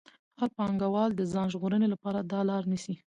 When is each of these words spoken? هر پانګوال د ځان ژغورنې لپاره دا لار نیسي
هر 0.39 0.49
پانګوال 0.57 1.11
د 1.15 1.21
ځان 1.31 1.47
ژغورنې 1.53 1.87
لپاره 1.93 2.19
دا 2.31 2.39
لار 2.49 2.63
نیسي 2.71 2.95